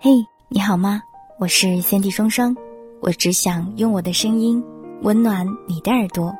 [0.00, 1.02] 嘿，你好吗？
[1.40, 2.54] 我是三 D 双双，
[3.00, 4.62] 我只想用我的声音
[5.02, 6.32] 温暖你的耳朵。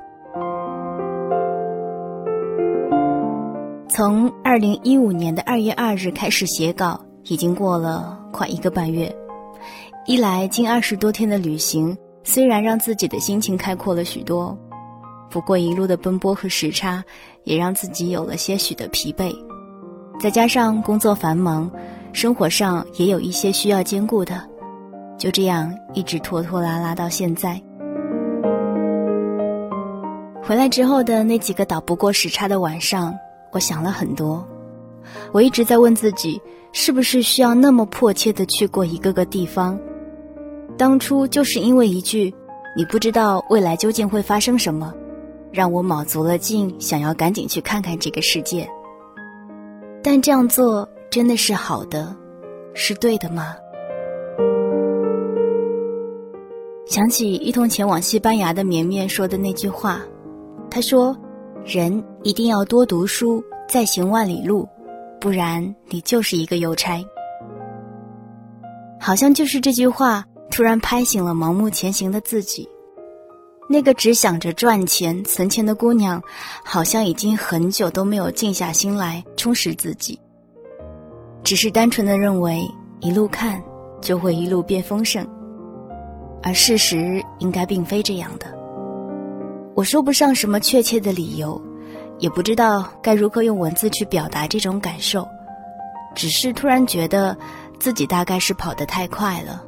[3.89, 9.13] 从二零一五年的二月二日开始写稿，已经过了快一个半月。
[10.07, 14.57] 一来近二十多天的旅行，虽然让自己的心情开阔了许多，
[15.29, 17.03] 不过一路的奔波和时差，
[17.43, 19.35] 也让自己有了些许的疲惫。
[20.21, 21.69] 再加上工作繁忙。
[22.13, 24.43] 生活上也有一些需要兼顾的，
[25.17, 27.61] 就这样一直拖拖拉拉到现在。
[30.43, 33.15] 回来之后的那几个倒不过时差的晚上，
[33.53, 34.45] 我想了很多。
[35.31, 36.41] 我一直在问自己，
[36.73, 39.79] 是不是需要那么迫切的去过一个个地方？
[40.77, 42.35] 当初就是因为一句
[42.77, 44.93] “你不知道未来究竟会发生什么”，
[45.53, 48.69] 让我卯足了劲想要赶紧去看看这个世界。
[50.03, 50.89] 但这样做。
[51.11, 52.15] 真的是好的，
[52.75, 53.57] 是对的吗？
[56.87, 60.01] 想起一同前往西班牙的绵绵说的那句话，
[60.71, 61.17] 他说
[61.65, 64.69] ：“人一定要多读书，再行万里路，
[65.19, 67.03] 不然你就是一个邮差。”
[69.01, 72.69] 好像就是这句话突然拍醒了盲目前行的自己。
[73.71, 76.23] 那个只想着赚钱、存钱的姑娘，
[76.65, 80.19] 好像已经很久都没有静下心来充实自己。
[81.43, 82.63] 只是单纯的认为
[83.01, 83.63] 一路看
[84.01, 85.27] 就会一路变丰盛，
[86.43, 88.47] 而事实应该并非这样的。
[89.75, 91.61] 我说不上什么确切的理由，
[92.19, 95.27] 也不知道该如何用文字去表达这种感受，
[96.15, 97.37] 只是突然觉得
[97.79, 99.65] 自己大概是跑得太快了，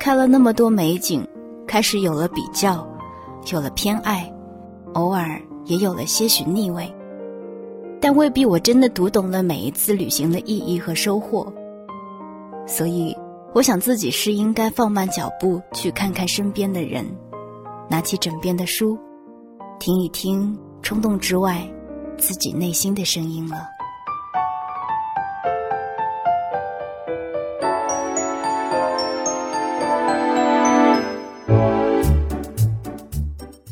[0.00, 1.26] 看了那么多美景，
[1.66, 2.88] 开始有了比较，
[3.52, 4.32] 有了偏爱，
[4.94, 6.90] 偶尔也有了些许腻味。
[8.00, 11.52] 但未必我真的读懂了每一次旅行的意义和收获，
[12.66, 13.16] 所以
[13.52, 17.04] 我想自己是应该放慢脚步去看看身边的人，
[17.88, 18.96] 拿起枕边的书，
[19.80, 21.66] 听一听冲动之外
[22.16, 23.66] 自己内心的声音了。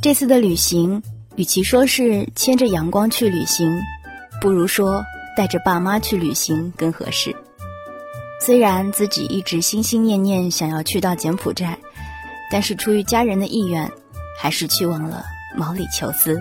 [0.00, 1.02] 这次的旅行，
[1.36, 3.70] 与其说是牵着阳光去旅行。
[4.44, 5.02] 不如说
[5.34, 7.34] 带着爸妈去旅行更合适。
[8.38, 11.78] 虽然自己一直心心念念想要去到柬埔寨，
[12.50, 13.90] 但是出于家人的意愿，
[14.38, 15.24] 还是去往了
[15.56, 16.38] 毛里求斯。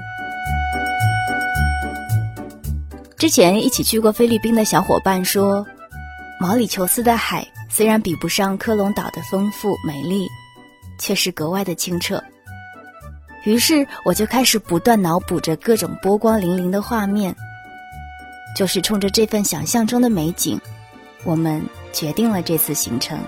[3.15, 5.65] 之前一起去过菲律宾的小伙伴说，
[6.41, 10.27] 毛里求斯的海虽然比不上科隆岛的丰富美丽，
[10.99, 12.21] 却是格外的清澈。
[13.45, 17.33] 于是我就开始不断脑补着各种波光粼粼的画面。
[18.55, 20.59] 就是冲着这份想象中的美景，
[21.23, 23.19] 我们决定了这次行程。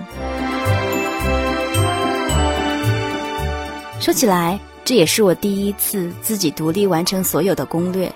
[4.00, 8.12] 说起来，这也是我第一次自己独立完成所有的攻略，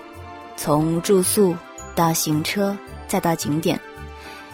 [0.55, 1.55] 从住宿
[1.95, 2.77] 到行车
[3.07, 3.77] 再到景点，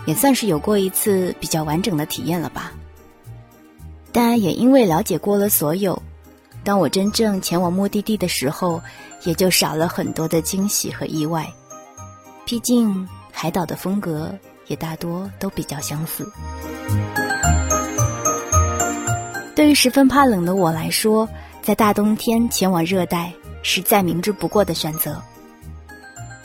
[0.05, 2.71] 也算是有过一次比较完整的体验了吧。
[4.11, 6.01] 但也因为了解过了所有，
[6.63, 8.81] 当我真正前往目的地的时候，
[9.25, 11.47] 也就少了很多的惊喜和意外。
[12.47, 14.33] 毕竟，海岛的风格
[14.67, 16.25] 也大多都比较相似。
[19.53, 21.27] 对于十分怕冷的我来说，
[21.61, 25.21] 在大冬天前往热带是再明智不过的选择。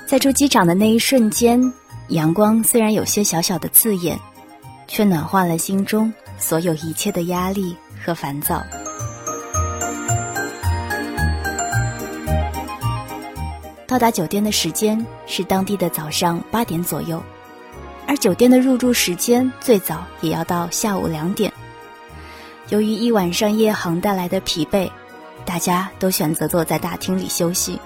[0.05, 1.73] 在出机场的那一瞬间，
[2.09, 4.19] 阳光虽然有些小小的刺眼，
[4.89, 8.61] 却暖化了心中所有一切的压力和烦躁。
[13.93, 17.23] 到达酒店的时间是当地的早上八点左右，
[18.07, 21.53] 而酒店的入住时间最早也要到下午两点。
[22.71, 24.91] 由于一晚上夜航带来的疲惫，
[25.45, 27.79] 大家都选择坐在大厅里休息。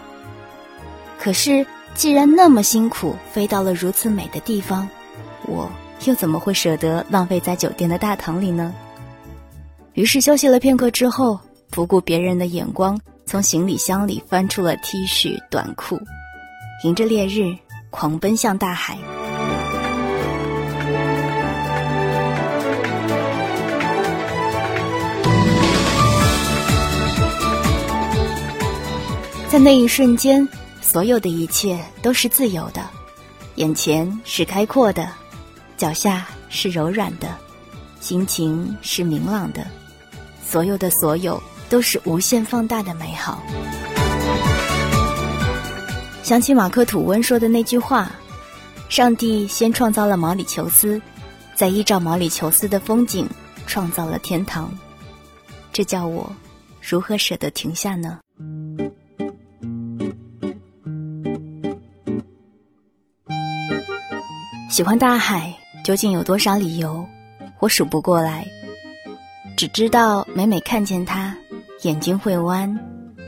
[1.19, 1.67] 可是，
[1.97, 4.89] 既然那么辛苦飞到了如此美的地方，
[5.49, 5.69] 我
[6.05, 8.73] 又怎么会舍得浪费在酒店的大堂里呢？
[9.95, 12.97] 于是休息了片刻之后，不顾别人的眼光。
[13.29, 15.99] 从行李箱里翻出了 T 恤短裤，
[16.85, 17.53] 迎着烈日
[17.91, 18.97] 狂奔向大海。
[29.49, 30.47] 在那一瞬间，
[30.81, 32.81] 所有的一切都是自由的，
[33.57, 35.09] 眼前是开阔的，
[35.77, 37.37] 脚下是柔软的，
[37.99, 39.67] 心情是明朗的，
[40.45, 41.43] 所有的所有。
[41.69, 43.43] 都是无限放大的美好。
[46.23, 48.11] 想起马克吐温说的那句话
[48.91, 51.01] ：“上帝先创造了毛里求斯，
[51.55, 53.29] 在依照毛里求斯的风景
[53.67, 54.73] 创造了天堂。
[55.73, 56.31] 这叫我
[56.81, 58.19] 如何舍得停下呢？
[64.69, 65.55] 喜欢大海
[65.85, 67.07] 究竟有多少理由？
[67.61, 68.47] 我数不过来，
[69.57, 71.35] 只知道每每看见它，
[71.83, 72.75] 眼睛会弯，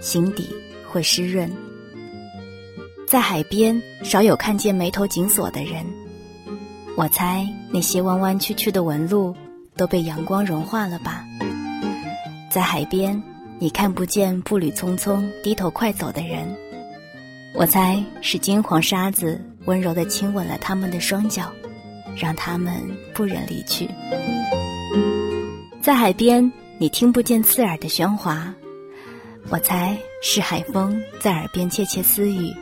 [0.01, 0.49] 心底
[0.89, 1.51] 会湿润。
[3.07, 5.85] 在海边，少有看见眉头紧锁的人。
[6.97, 9.35] 我猜那些弯弯曲曲的纹路
[9.77, 11.25] 都被阳光融化了吧。
[12.51, 13.23] 在海边，
[13.59, 16.49] 你看不见步履匆匆、低头快走的人。
[17.55, 21.53] 我猜是金黄沙子温柔地亲吻了他们的双脚，
[22.17, 22.83] 让他们
[23.15, 23.89] 不忍离去。
[25.81, 26.51] 在海边，
[26.81, 28.55] 你听不见刺耳的喧哗。
[29.51, 32.55] 我猜是海风在耳边窃窃私语。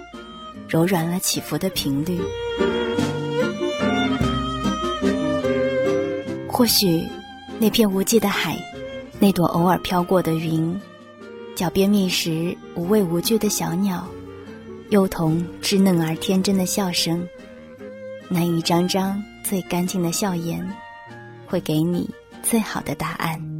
[0.69, 2.19] 柔软了起伏的频率，
[6.49, 7.07] 或许
[7.61, 8.57] 那片无际的海，
[9.21, 10.77] 那朵偶尔飘过的云，
[11.55, 14.09] 脚边觅食无畏无惧的小鸟，
[14.89, 17.25] 幼童稚嫩而天真的笑声，
[18.29, 20.69] 那一张张最干净的笑颜，
[21.47, 22.11] 会给你
[22.43, 23.56] 最好的答案。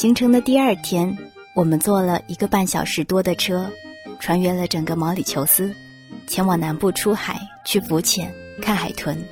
[0.00, 1.14] 行程的第二天，
[1.52, 3.70] 我们坐了一个半小时多的车，
[4.18, 5.70] 穿越了整个毛里求斯，
[6.26, 8.32] 前往南部出海去浮潜
[8.62, 9.22] 看海豚。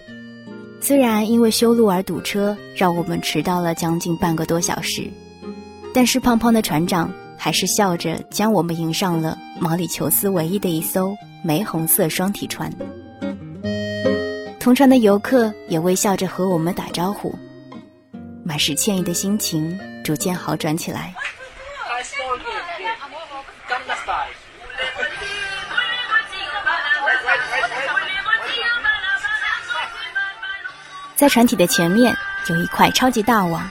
[0.78, 5.10] 虽然因为修路而堵车，让我们迟到了将近半个多小时，
[5.94, 12.70] 但是胖胖的船长还是笑着将我们迎上了毛里求斯唯一的一艘玫红色双体船。
[14.60, 17.34] 同船的游客也微笑着和我们打招呼，
[18.44, 19.74] 满是歉意的心情。
[20.08, 21.14] 逐渐好转起来。
[31.14, 32.16] 在船体的前面
[32.46, 33.70] 有一块超级大网，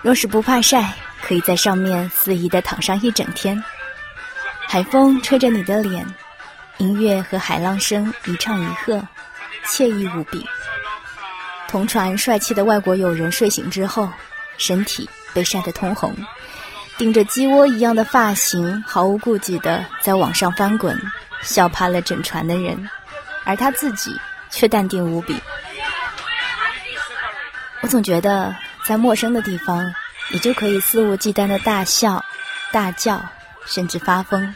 [0.00, 3.62] 若是不怕晒，可以在上面肆意的躺上一整天。
[4.66, 6.06] 海风吹着你的脸，
[6.78, 9.06] 音乐和海浪声一唱一和，
[9.66, 10.48] 惬意无比。
[11.68, 14.08] 同船帅气的外国友人睡醒之后，
[14.56, 15.06] 身体。
[15.34, 16.14] 被晒得通红，
[16.96, 21.00] 顶着鸡窝一样的发型，毫无顾忌的在网上翻滚，
[21.42, 22.88] 笑趴了整船的人，
[23.44, 24.14] 而他自己
[24.50, 25.36] 却淡定无比。
[27.80, 28.54] 我总觉得，
[28.84, 29.94] 在陌生的地方，
[30.32, 32.24] 你就可以肆无忌惮的大笑、
[32.72, 33.22] 大叫，
[33.64, 34.52] 甚至发疯，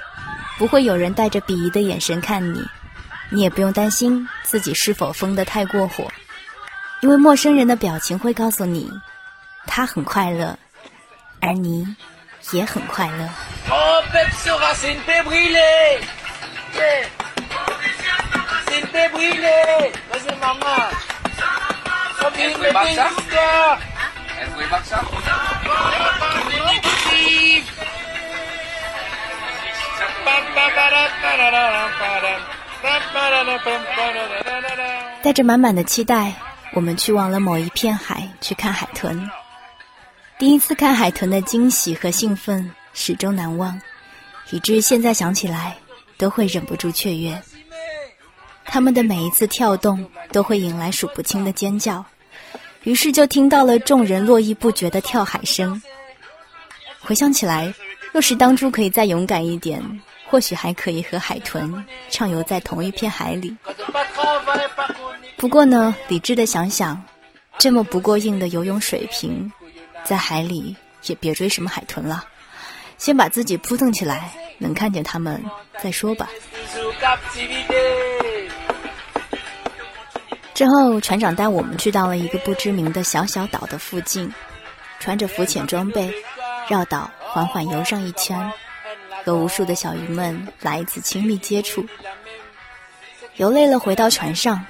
[0.58, 2.66] 不会有人带着鄙夷的眼神看你，
[3.30, 6.10] 你也不用担心自己是否疯得太过火，
[7.00, 8.90] 因为陌生人的表情会告诉你。
[9.66, 10.58] 他很快乐，
[11.40, 11.86] 而你
[12.50, 13.28] 也很快乐。
[35.22, 36.32] 带着满满的期待，
[36.72, 39.30] 我们去往了某一片海，去看海豚。
[40.38, 43.80] 第一次看海豚的惊喜和兴奋始终难忘，
[44.50, 45.76] 以至于现在想起来
[46.16, 47.40] 都会忍不住雀跃。
[48.64, 52.04] 它们的每一次跳动都会引来数不清的尖叫，
[52.82, 55.80] 于是就听到了众人络绎不绝的跳海声。
[57.00, 57.72] 回想起来，
[58.12, 59.82] 若是当初可以再勇敢一点，
[60.28, 63.54] 或许还可以和海豚畅游在同一片海里。
[65.36, 67.00] 不过呢，理智的想想，
[67.58, 69.52] 这么不过硬的游泳水平。
[70.04, 72.24] 在海里也别追什么海豚了，
[72.98, 75.42] 先把自己扑腾起来，能看见它们
[75.80, 76.28] 再说吧。
[80.54, 84.32] 之后，船长带我们去到了一个不知名的小小岛的附近，
[85.00, 86.12] 穿着浮潜装备，
[86.68, 88.52] 绕岛缓缓游上一圈，
[89.24, 91.84] 和无数的小鱼们来一次亲密接触。
[93.36, 94.64] 游累了，回到船上，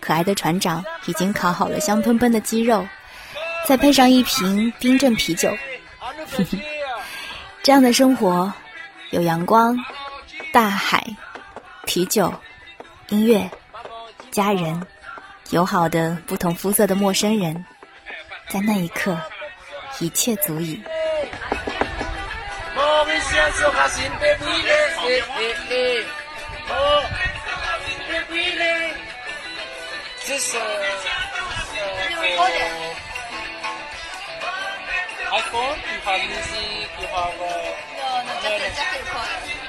[0.00, 2.84] 可爱的船长已经烤好了香喷喷的鸡肉。
[3.66, 5.50] 再配上一瓶冰镇啤酒，
[7.62, 8.52] 这样的生活，
[9.10, 9.76] 有阳光、
[10.52, 11.02] 大海、
[11.86, 12.32] 啤酒、
[13.08, 13.50] 音乐、
[14.30, 14.86] 家人、
[15.50, 17.64] 友好的不同肤色的陌生人，
[18.48, 19.18] 在那一刻，
[19.98, 20.82] 一切足矣。
[35.54, 37.38] phone, you have music, you have...
[37.38, 37.62] Uh,
[37.94, 38.82] no, no, just.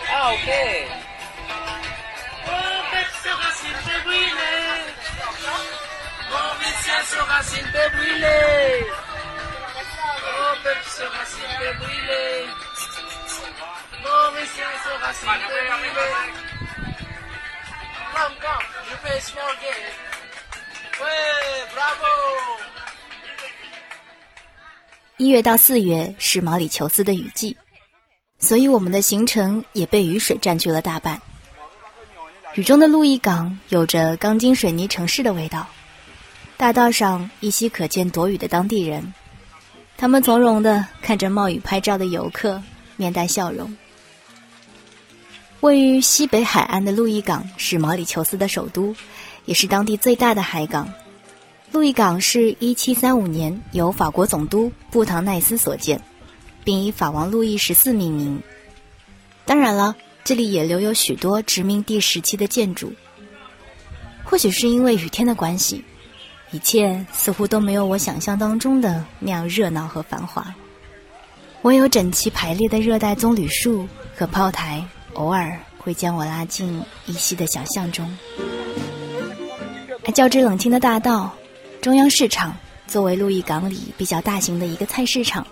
[0.09, 0.89] Ah, okay.
[2.45, 4.65] Mon bête sur racine peut brûler.
[6.31, 8.89] Mon médecin sur racine peut brûler.
[10.25, 12.49] Mon bête sur racine peut brûler.
[14.03, 16.25] Mon médecin sur racine peut brûler.
[18.89, 19.81] You face me again.
[21.01, 22.64] Ouais, bravo!
[25.17, 27.55] 一月到四月是毛里求斯的雨季，
[28.37, 31.21] 所以我们的行程也被雨水占据了大半。
[32.55, 35.65] 雨中的路易港有着钢筋水泥城市的味道，
[36.57, 39.13] 大道上依稀可见躲雨的当地人，
[39.95, 42.61] 他们从容地看着冒雨拍照的游客，
[42.97, 43.73] 面带笑容。
[45.61, 48.93] 位于西北海岸的路易港是毛里求斯的首都，
[49.45, 50.93] 也是当地最大的海港。
[51.71, 56.01] 路易港是一七三五年由法国总督布唐奈斯所建，
[56.63, 58.41] 并以法王路易十四命名。
[59.45, 62.93] 当然了，这里也留有许多殖民地时期的建筑。
[64.23, 65.83] 或许是因为雨天的关系，
[66.51, 70.55] 一切似乎都没有我想象当中的那样热闹和繁华。
[71.63, 78.17] 唯有整齐排列的热带棕榈树和炮台，偶尔会将我拉进依稀的想象中。
[80.13, 81.33] 较之冷清的大道。
[81.85, 85.45] 中央市场作为路易港里比较大型的一个菜市场，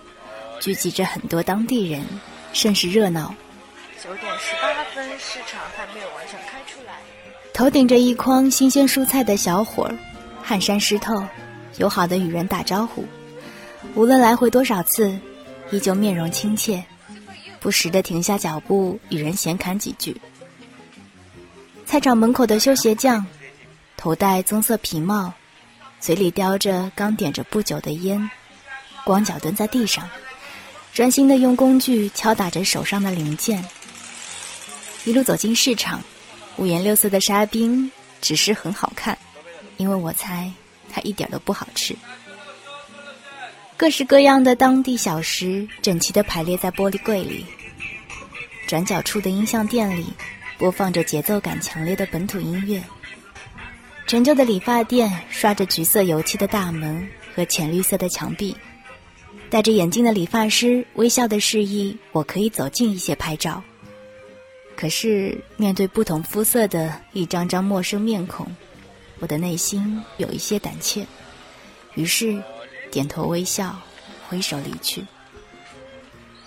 [0.58, 2.04] 聚集着很多当地人，
[2.52, 3.32] 甚是热闹。
[4.02, 6.94] 九点十八分，市场还没有完全开出来。
[7.52, 9.96] 头顶着一筐新鲜蔬菜的小伙儿，
[10.42, 11.24] 汗衫湿透，
[11.76, 13.04] 友好的与人打招呼。
[13.94, 15.16] 无论来回多少次，
[15.70, 16.84] 依旧面容亲切，
[17.60, 20.20] 不时的停下脚步与人闲侃几句。
[21.86, 23.24] 菜场门口的修鞋匠，
[23.96, 25.32] 头戴棕色皮帽。
[26.04, 28.30] 嘴里叼着刚点着不久的烟，
[29.06, 30.06] 光脚蹲在地上，
[30.92, 33.64] 专心的用工具敲打着手上的零件。
[35.06, 36.02] 一路走进市场，
[36.58, 39.16] 五颜六色的沙冰只是很好看，
[39.78, 40.52] 因为我猜
[40.92, 41.96] 它一点都不好吃。
[43.74, 47.46] 各式各样的当地小食整齐的排列在玻璃柜里。
[48.66, 50.12] 转角处的音像店里，
[50.58, 52.82] 播放着节奏感强烈的本土音乐。
[54.06, 58.54] 陈旧的理发店刷着橘色油漆的大门和浅绿色的墙壁，
[59.48, 63.62] 戴着眼镜的理发师微笑的示意我可以走近一些拍照。
[64.76, 68.46] 可是面对不同肤色的一张张陌生面孔，
[69.20, 71.06] 我的内心有一些胆怯，
[71.94, 72.40] 于是
[72.90, 73.74] 点头微笑，
[74.28, 75.02] 挥手离去。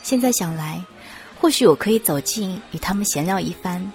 [0.03, 0.79] 现在想来，
[1.41, 3.91] 或许我可以走近与他们闲聊一番，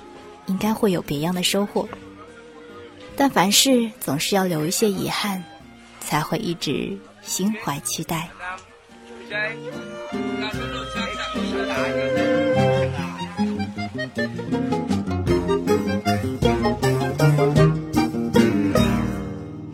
[0.47, 1.88] 应该会有别样的收获。
[3.14, 5.42] 但凡事总是要留一些遗憾，
[6.00, 8.28] 才会一直心怀期待。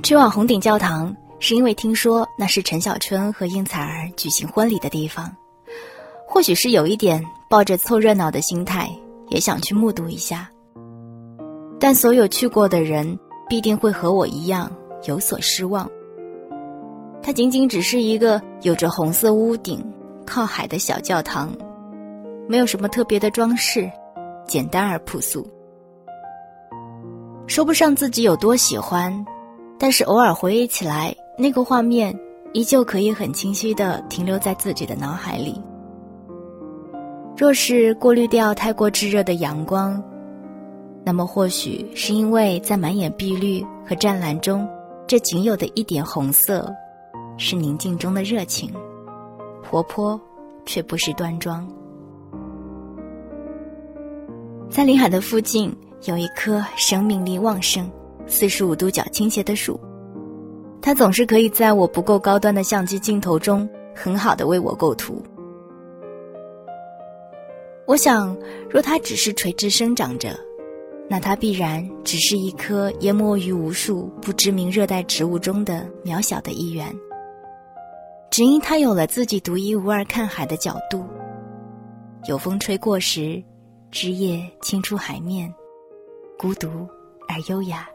[0.02, 5.35] 去往红顶教堂，是因为听说那是陈小春和应采儿举行婚礼的地方，
[6.26, 8.90] 或许是有一点抱着凑热闹的心态，
[9.30, 10.50] 也想去目睹一下。
[11.80, 13.18] 但所有去过的人。
[13.49, 14.71] 必定会和我一样
[15.05, 15.88] 有所失望。
[17.23, 19.85] 它仅仅只是一个有着红色屋顶、
[20.26, 21.50] 靠海的小教堂，
[22.47, 23.90] 没有什么特别的装饰，
[24.47, 25.47] 简单而朴素。
[27.47, 29.12] 说不上自己有多喜欢，
[29.78, 32.14] 但是偶尔回忆起来，那个画面
[32.52, 35.61] 依旧可以很清晰地停留在自己的脑海里。
[37.37, 40.02] 若是过滤掉太过炙热的阳光。
[41.09, 44.69] 那么，或许是因为在满眼碧绿和湛蓝中，
[45.07, 46.71] 这仅有的一点红色，
[47.38, 48.71] 是宁静中的热情，
[49.65, 50.21] 活泼
[50.67, 51.67] 却不失端庄。
[54.69, 55.75] 在林海的附近
[56.05, 57.91] 有一棵生命力旺盛、
[58.27, 59.81] 四十五度角倾斜的树，
[60.83, 65.23] 它总是可以在我不够高端的相机镜头中很好的为我构图。
[67.87, 68.37] 我想，
[68.69, 70.38] 若它只是垂直生长着。
[71.11, 76.95] 那它必然只是一棵淹没于无数不知名热带植物中的渺小的一员，
[78.31, 81.03] 只因它有了自己独一无二看海的角度。
[82.27, 83.43] 有风吹过时，
[83.91, 85.53] 枝叶轻出海面，
[86.38, 86.69] 孤独
[87.27, 87.88] 而优雅。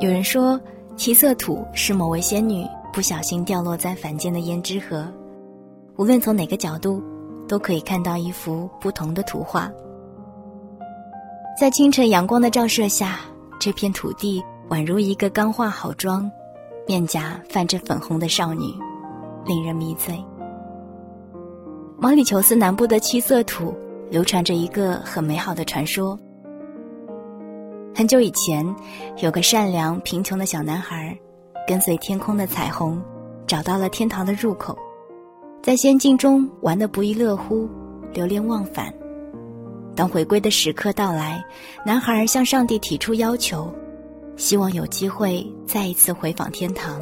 [0.00, 0.60] 有人说，
[0.96, 2.66] 七色土是某位仙女。
[2.94, 5.12] 不小心掉落在凡间的胭脂盒，
[5.96, 7.02] 无论从哪个角度，
[7.48, 9.68] 都可以看到一幅不同的图画。
[11.58, 13.18] 在清晨阳光的照射下，
[13.58, 16.30] 这片土地宛如一个刚化好妆、
[16.86, 18.72] 面颊泛着粉红的少女，
[19.44, 20.24] 令人迷醉。
[21.98, 23.74] 毛里求斯南部的七色土
[24.08, 26.16] 流传着一个很美好的传说。
[27.92, 28.64] 很久以前，
[29.16, 31.16] 有个善良贫穷的小男孩，
[31.66, 33.00] 跟随天空的彩虹，
[33.46, 34.76] 找到了天堂的入口，
[35.62, 37.68] 在仙境中玩得不亦乐乎，
[38.12, 38.92] 流连忘返。
[39.96, 41.42] 当回归的时刻到来，
[41.86, 43.72] 男孩向上帝提出要求，
[44.36, 47.00] 希望有机会再一次回访天堂。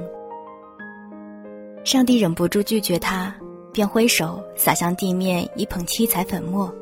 [1.85, 3.35] 上帝忍不住拒绝他，
[3.73, 6.73] 便挥手洒向地面一捧七彩粉末。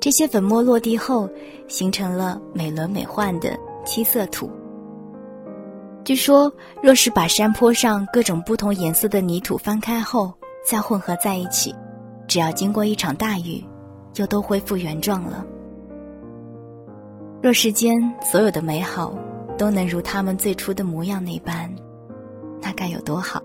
[0.00, 1.28] 这些粉末落地后，
[1.68, 4.50] 形成了美轮美奂的七色土。
[6.10, 6.52] 据说，
[6.82, 10.34] 若是把山坡上各种不同颜色的泥土翻开后，
[10.66, 11.72] 再混合在一起，
[12.26, 13.64] 只要经过一场大雨。
[14.12, 15.46] 就都恢复原状了。
[17.40, 19.16] 若世间所有的美好
[19.56, 21.72] 都能如他们最初的模样那般，
[22.60, 23.40] 那该有多好！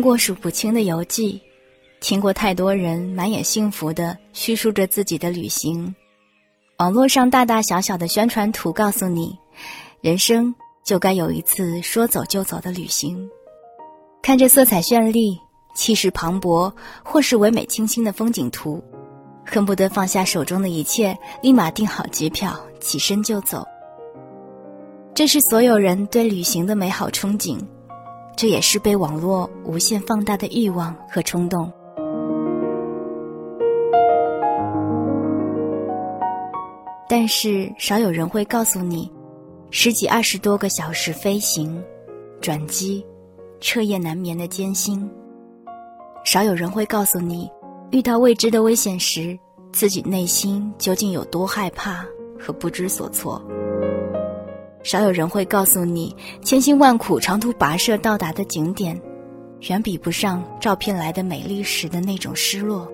[0.00, 1.40] 过数不清的游记。
[2.00, 5.94] 听过太多人满眼幸福的叙述着自己的旅行，
[6.78, 9.38] 网络上大大小小的宣传图告诉你，
[10.00, 13.28] 人生就该有一次说走就走的旅行。
[14.22, 15.38] 看着色彩绚丽、
[15.74, 16.72] 气势磅礴
[17.04, 18.82] 或是唯美清新的风景图，
[19.44, 23.62] 恨不得放下手中的一切，立马订好机票，起身就走。
[25.14, 27.58] 这是所有人对旅行的美好憧憬，
[28.36, 31.70] 这也是被网络无限放大的欲望和冲动。
[37.08, 39.10] 但是少有人会告诉你，
[39.70, 41.82] 十几二十多个小时飞行、
[42.40, 43.04] 转机、
[43.60, 45.10] 彻夜难眠的艰辛。
[46.24, 47.50] 少有人会告诉你，
[47.90, 49.36] 遇到未知的危险时，
[49.72, 52.04] 自己内心究竟有多害怕
[52.38, 53.42] 和不知所措。
[54.82, 59.00] 少有人会告诉你，千辛万苦长途跋涉到达的景点，
[59.68, 62.90] 远比不上照片来的美丽时的那种失落。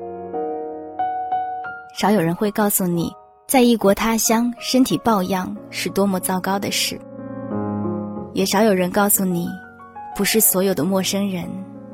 [1.99, 3.11] 少有人会告诉你。
[3.49, 7.01] 在异国他乡，身体抱恙是多么糟糕的事。
[8.35, 9.47] 也少有人告诉你，
[10.17, 11.49] 不是所有的陌生人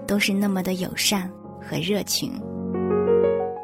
[0.06, 2.32] 都是那么的友善和热情。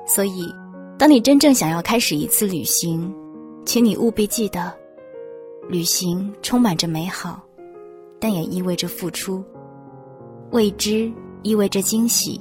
[0.07, 0.55] 所以，
[0.99, 3.11] 当你真正想要开始一次旅行，
[3.65, 4.71] 请你务必记得，
[5.69, 7.41] 旅行充满着美好，
[8.19, 9.43] 但也意味着付出；
[10.51, 12.41] 未知意味着惊喜，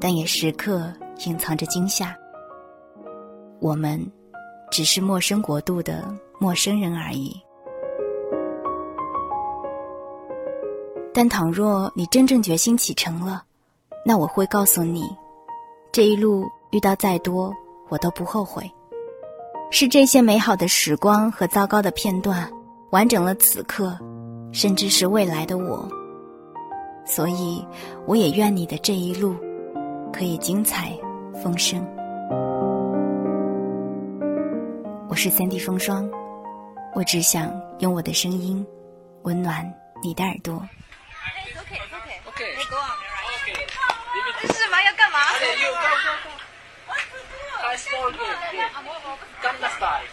[0.00, 0.92] 但也时刻
[1.26, 2.16] 隐藏着惊吓。
[3.60, 4.04] 我们。
[4.70, 7.34] 只是陌生国度的陌生人而已。
[11.10, 13.42] 但倘若你真正决心启程了，
[14.04, 15.08] 那我会告诉你，
[15.90, 17.50] 这一路遇到再多，
[17.88, 18.70] 我都不后悔。
[19.70, 22.50] 是这些美好的时光和糟糕的片段，
[22.90, 23.96] 完整了此刻，
[24.50, 25.86] 甚至是未来的我。
[27.04, 27.62] 所以，
[28.06, 29.36] 我也愿你的这一路，
[30.10, 30.90] 可以精彩
[31.42, 31.86] 丰盛。
[35.10, 36.10] 我是三 D 风霜，
[36.94, 38.66] 我只想用我的声音
[39.22, 39.70] 温暖
[40.02, 40.54] 你的耳朵。
[41.60, 42.56] OK，OK，OK，
[44.40, 44.80] 这是什么？
[44.82, 45.18] 要干嘛？
[47.86, 48.18] Come game.
[49.40, 50.08] Gangnam style.